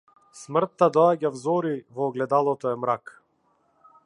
[0.37, 3.15] Смртта доаѓа взори, во огледалото е мрак.